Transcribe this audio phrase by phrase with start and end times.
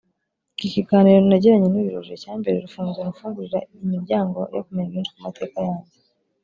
[0.55, 5.93] Iki kiganiro nagiranye n’uyu Roger cyambereye urufunguzo rumfungurira imiryango yo kumenya byinshi ku mateka yanjye